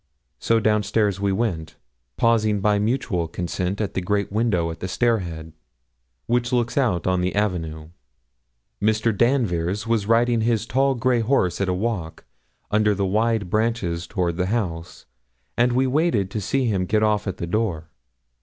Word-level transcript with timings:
So 0.39 0.59
down 0.59 0.81
stairs 0.81 1.19
we 1.19 1.31
went, 1.31 1.75
pausing 2.17 2.59
by 2.59 2.79
mutual 2.79 3.27
consent 3.27 3.79
at 3.79 3.93
the 3.93 4.01
great 4.01 4.31
window 4.31 4.71
at 4.71 4.79
the 4.79 4.87
stair 4.87 5.19
head, 5.19 5.53
which 6.25 6.51
looks 6.51 6.75
out 6.75 7.05
on 7.05 7.21
the 7.21 7.35
avenue. 7.35 7.89
Mr. 8.81 9.15
Danvers 9.15 9.85
was 9.85 10.07
riding 10.07 10.41
his 10.41 10.65
tall, 10.65 10.95
grey 10.95 11.19
horse 11.19 11.61
at 11.61 11.69
a 11.69 11.73
walk, 11.75 12.25
under 12.71 12.95
the 12.95 13.05
wide 13.05 13.47
branches 13.51 14.07
toward 14.07 14.37
the 14.37 14.47
house, 14.47 15.05
and 15.55 15.73
we 15.73 15.85
waited 15.85 16.31
to 16.31 16.41
see 16.41 16.65
him 16.65 16.87
get 16.87 17.03
off 17.03 17.27
at 17.27 17.37
the 17.37 17.45
door. 17.45 17.91